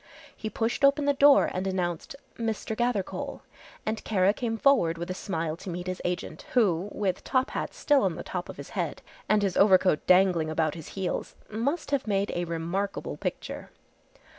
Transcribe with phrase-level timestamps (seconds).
[0.35, 2.75] He pushed open the door and announced, "Mr.
[2.75, 3.41] Gathercole,"
[3.85, 7.75] and Kara came forward with a smile to meet his agent, who, with top hat
[7.75, 11.91] still on the top of his head, and his overcoat dangling about his heels, must
[11.91, 13.69] have made a remarkable picture.